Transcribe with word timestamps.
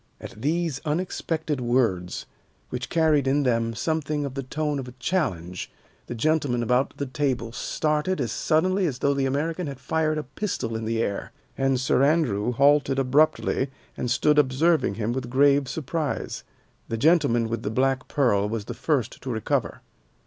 At 0.19 0.41
these 0.41 0.81
unexpected 0.83 1.61
words, 1.61 2.25
which 2.69 2.89
carried 2.89 3.27
in 3.27 3.43
them 3.43 3.75
something 3.75 4.25
of 4.25 4.33
the 4.33 4.41
tone 4.41 4.79
of 4.79 4.87
a 4.87 4.93
challenge, 4.93 5.71
the 6.07 6.15
gentlemen 6.15 6.63
about 6.63 6.97
the 6.97 7.05
table 7.05 7.51
started 7.51 8.19
as 8.19 8.31
suddenly 8.31 8.87
as 8.87 8.97
though 8.97 9.13
the 9.13 9.27
American 9.27 9.67
had 9.67 9.79
fired 9.79 10.17
a 10.17 10.23
pistol 10.23 10.75
in 10.75 10.85
the 10.85 11.03
air, 11.03 11.31
and 11.55 11.79
Sir 11.79 12.01
Andrew 12.03 12.51
halted 12.51 12.97
abruptly 12.97 13.69
and 13.95 14.09
stood 14.09 14.39
observing 14.39 14.95
him 14.95 15.13
with 15.13 15.29
grave 15.29 15.69
surprise. 15.69 16.43
The 16.89 16.97
gentleman 16.97 17.47
with 17.47 17.61
the 17.61 17.69
black 17.69 18.07
pearl 18.07 18.49
was 18.49 18.65
the 18.65 18.73
first 18.73 19.21
to 19.21 19.29
recover. 19.29 19.81